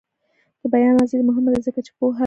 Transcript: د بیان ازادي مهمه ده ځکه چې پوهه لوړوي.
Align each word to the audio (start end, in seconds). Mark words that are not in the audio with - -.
د 0.61 0.63
بیان 0.73 0.95
ازادي 1.03 1.23
مهمه 1.29 1.49
ده 1.53 1.59
ځکه 1.67 1.79
چې 1.85 1.91
پوهه 1.97 2.11
لوړوي. 2.15 2.19